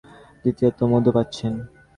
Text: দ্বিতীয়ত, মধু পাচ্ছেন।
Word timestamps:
দ্বিতীয়ত, 0.41 0.79
মধু 0.91 1.11
পাচ্ছেন। 1.15 1.53